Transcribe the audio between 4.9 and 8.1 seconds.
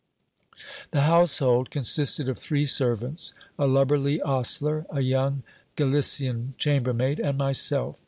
young Gali cian chambermaid, and myself.